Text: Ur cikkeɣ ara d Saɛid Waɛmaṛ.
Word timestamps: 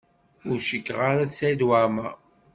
Ur 0.49 0.57
cikkeɣ 0.67 0.99
ara 1.09 1.29
d 1.29 1.31
Saɛid 1.33 1.61
Waɛmaṛ. 1.67 2.13